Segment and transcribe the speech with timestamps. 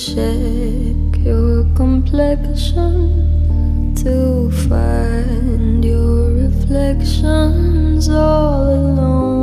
[0.00, 2.94] check your complexion
[3.94, 9.39] to find your reflections all alone.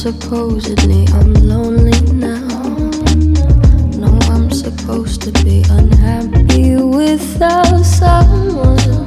[0.00, 2.48] Supposedly I'm lonely now.
[3.98, 8.99] No, I'm supposed to be unhappy without someone.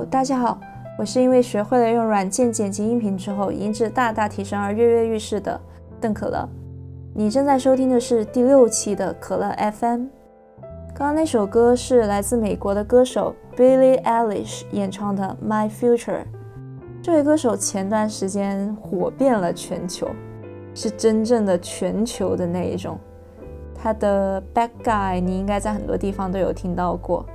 [0.00, 0.58] 大家好，
[0.98, 5.60] 我是因为学会了用软件剪辑音频之后，音质大大提升而跃跃欲试的
[6.00, 6.48] 邓可乐。
[7.14, 10.06] 你正在收听的是第六期的可乐 FM。
[10.94, 16.20] 刚刚那首歌是来自美国的歌手 Billie Eilish 演唱的《My Future》。
[17.02, 20.08] 这位歌手前段时间火遍了全球，
[20.74, 22.98] 是真正的全球的那一种。
[23.74, 27.26] 他的《Bad Guy》你应该在很多地方都有听到过。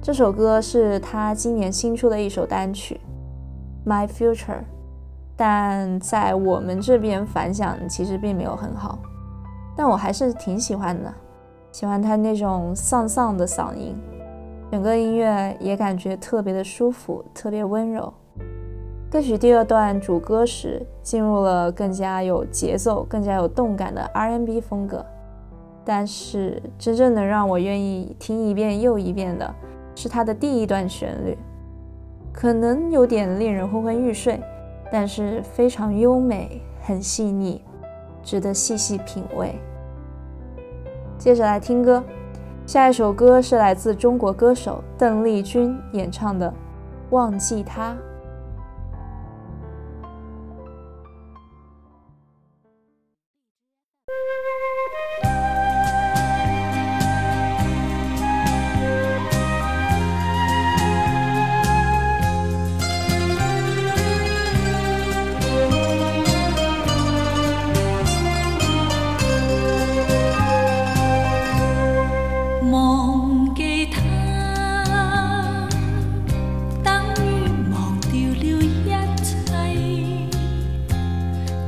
[0.00, 2.98] 这首歌是他今年新出的一首单曲
[3.90, 4.36] 《My Future》，
[5.36, 8.98] 但在我们这边反响其实并没有很好，
[9.76, 11.12] 但我还是挺喜欢的，
[11.72, 13.94] 喜欢他那种丧丧的嗓音，
[14.70, 18.10] 整个音乐也感觉特别的舒服，特别温柔。
[19.10, 25.04] 歌曲第二段主歌时进入了更加有节奏、更加有动感的 R&B 风格，
[25.84, 29.54] 但是真正能让我愿意听一遍又一遍的。
[29.98, 31.36] 是它的第一段旋律，
[32.32, 34.40] 可能有点令人昏昏欲睡，
[34.92, 37.60] 但是非常优美，很细腻，
[38.22, 39.56] 值得细细品味。
[41.18, 42.00] 接着来听歌，
[42.64, 46.48] 下一首歌是来自中国歌手邓丽君演唱的
[47.10, 47.90] 《忘记他》。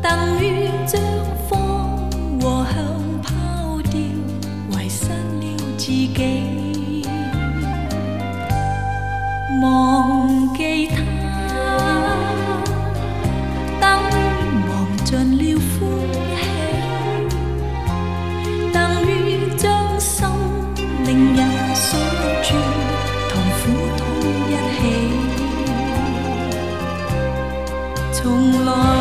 [0.03, 0.99] 等於將
[1.49, 2.11] 荒
[2.41, 2.75] 和向
[3.23, 3.29] 拋
[3.83, 4.01] 掉，
[4.73, 5.45] 遺失了
[5.77, 7.07] 自己，
[9.63, 10.97] 忘記他，
[13.79, 14.17] 等於
[14.69, 14.71] 忘
[15.05, 15.71] 盡了歡
[16.41, 16.43] 喜，
[18.73, 19.11] 等於
[19.59, 19.69] 將
[20.01, 20.17] 心
[21.05, 21.41] 靈也
[21.75, 21.89] 鎖
[22.43, 22.49] 住，
[23.29, 23.61] 同苦
[23.99, 24.01] 痛
[24.49, 24.81] 一起，
[28.15, 28.21] 從
[28.65, 29.00] 來。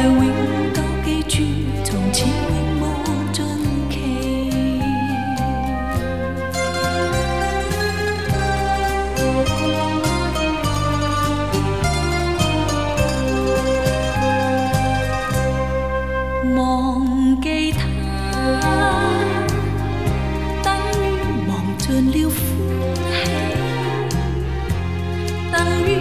[0.00, 0.16] 爱永
[0.72, 1.42] 久记住，
[1.84, 2.30] 从此永
[2.80, 2.82] 无
[3.34, 3.44] 尽
[3.90, 3.94] 期。
[16.56, 16.58] 忘
[17.42, 17.78] 记他，
[20.62, 20.66] 等
[20.96, 21.04] 于
[21.46, 22.34] 忘尽了欢
[23.12, 23.18] 喜，
[25.52, 25.54] 等
[25.86, 25.99] 于。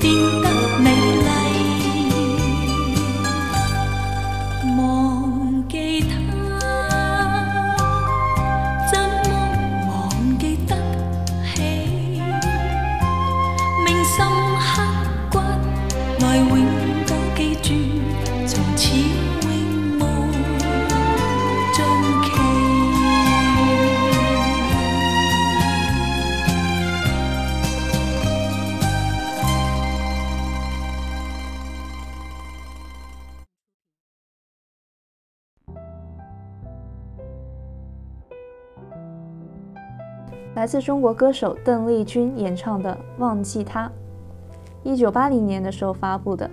[0.00, 0.39] tin
[40.54, 43.86] 来自中国歌手邓丽君演唱的《忘记他》，
[44.82, 46.50] 一九八零年的时候发布的。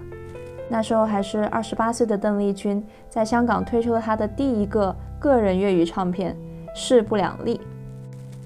[0.69, 6.35] 那时候还是二十八岁的邓丽君，在香港推出了她的第一个个人粤语唱片
[6.75, 7.57] 《势不两立》。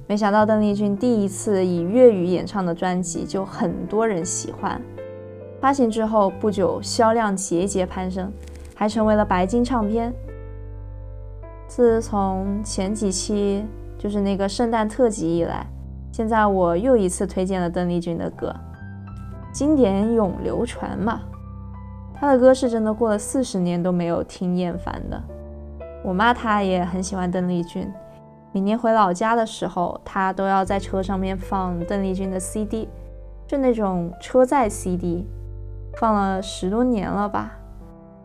[0.08, 4.82] 没想到邓丽君第一次以粤语演唱的专辑就很多人喜欢，
[5.60, 8.32] 发行之后不久销量节节攀升，
[8.74, 10.14] 还成为了白金唱片。
[11.68, 13.66] 自从前几期
[14.02, 15.64] 就是那个圣诞特辑以来，
[16.12, 18.52] 现在我又一次推荐了邓丽君的歌，
[19.54, 21.22] 经典永流传嘛。
[22.12, 25.22] 她的歌是真的过了四十年都没有听厌烦的。
[26.04, 27.88] 我妈她也很喜欢邓丽君，
[28.52, 32.90] 每年回老家的时候，她都要在车上面放邓丽君的 CD，
[33.46, 35.28] 就那种车载 CD，
[35.98, 37.52] 放了十多年了吧，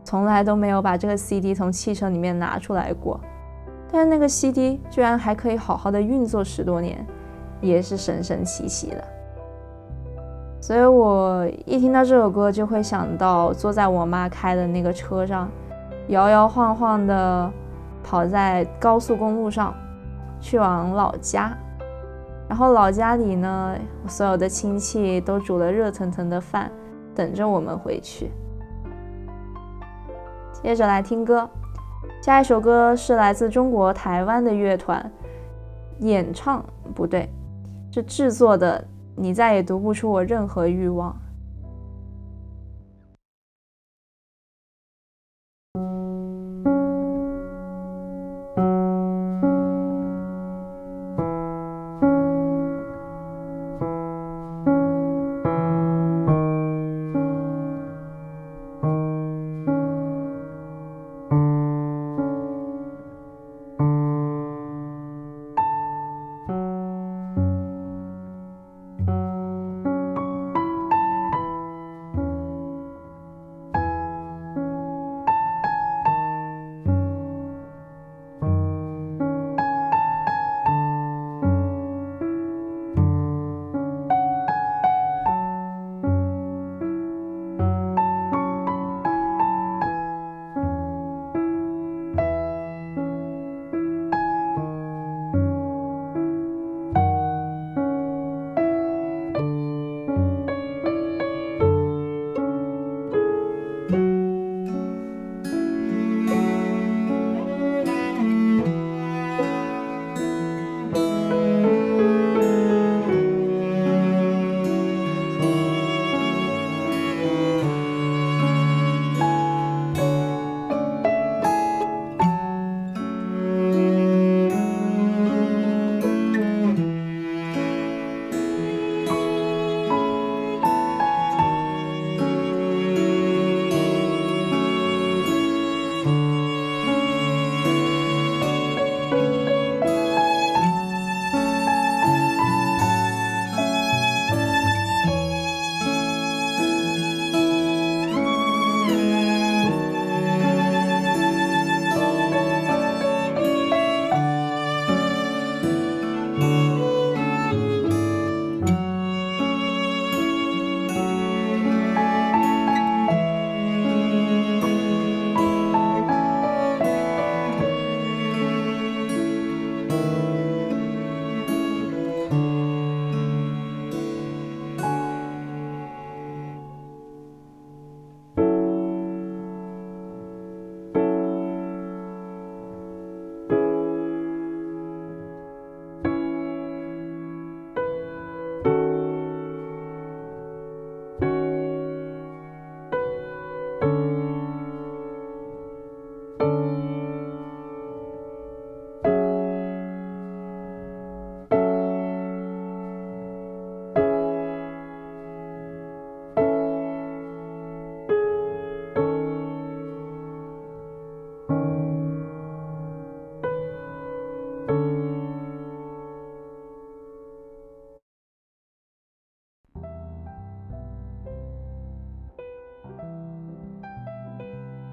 [0.05, 3.21] 从来都没有把这个 CD 从汽车里面拿出来过。
[3.97, 7.03] 但是那个 CD 居然还可以好好的运作十多年，
[7.63, 9.03] 也是神神奇奇的。
[10.61, 15.49] 所以我一听到这首歌，就会想到坐在我妈开的那个车上，
[16.09, 17.51] 摇摇晃晃的
[18.05, 19.73] 跑在高速公路上，
[20.43, 21.57] 去往老家。
[22.51, 26.71] 然后老家里呢，所有的亲戚都煮了热腾腾的饭，
[27.15, 28.31] 等着我们回去。
[30.53, 31.49] 接着来听歌。
[32.23, 35.11] 下一首歌是来自中国台湾的乐团
[36.01, 37.29] 演唱，不对，
[37.93, 38.85] 是制作的。
[39.15, 41.17] 你再也读不出我任何欲望。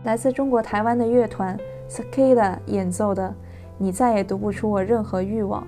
[0.04, 1.58] 来自中国台湾的乐团
[1.88, 3.30] Cicada 演奏的
[3.78, 5.66] 《你再也读不出我任何欲望》，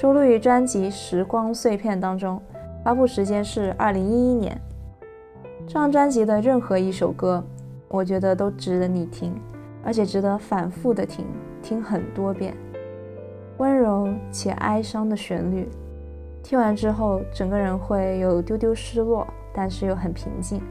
[0.00, 2.40] 收录于专辑《时光碎片》当中，
[2.84, 4.56] 发布时间是二零一一年。
[5.66, 7.42] 这张专辑的任何一首歌，
[7.88, 9.34] 我觉得都值得你听，
[9.82, 11.26] 而且值得反复的听，
[11.60, 12.56] 听很多遍。
[13.58, 15.68] 温柔且哀伤的旋律，
[16.40, 20.62] 听完之后，整个人会有丢丢失落，但是又很平静。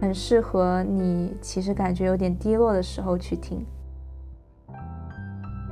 [0.00, 3.64] 很适合你，其实感觉有点低落的时候去听。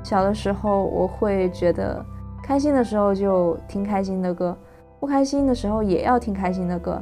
[0.03, 2.05] 小的时候，我会觉得
[2.43, 4.57] 开心的时候就听开心的歌，
[5.01, 7.01] 不开心的时候也要听开心的歌，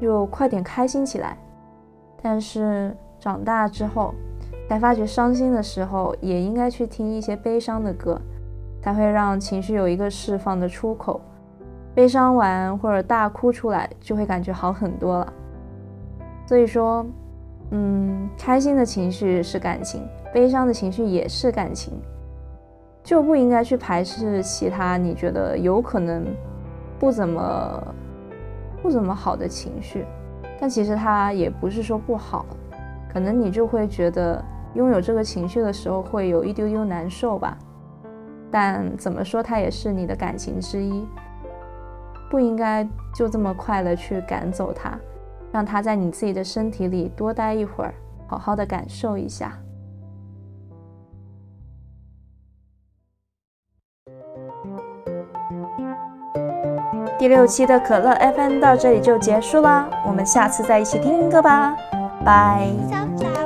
[0.00, 1.36] 就快点开心起来。
[2.22, 4.14] 但是长大之后，
[4.68, 8.20] 才发觉伤心的时候也应该去听一些悲伤的歌，
[8.82, 11.20] 才会让情绪有一个释放的出口。
[11.94, 15.32] 悲伤完或者大哭出来，就会感觉好很多了。
[16.50, 17.06] 所以说，
[17.70, 20.02] 嗯，开心的情绪是感情，
[20.34, 21.92] 悲伤的情绪也是感情，
[23.04, 26.26] 就不应该去排斥其他你觉得有可能
[26.98, 27.94] 不怎么
[28.82, 30.04] 不怎么好的情绪，
[30.60, 32.44] 但其实它也不是说不好，
[33.12, 37.56] 可能你就会觉得拥有这个情绪的时候会有一丢丢难受吧，
[38.50, 41.06] 但怎么说它也是你的感情之一，
[42.28, 44.98] 不应该就这么快的去赶走它。
[45.52, 47.94] 让它在你自己的身体里多待一会儿，
[48.26, 49.58] 好好的感受一下。
[57.18, 61.76] 第六期的可乐 FM 到这里就结束啦，我们下次再一起听歌吧，
[62.24, 63.39] 拜。